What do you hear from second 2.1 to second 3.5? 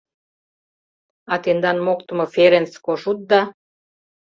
Ференц Кошутда?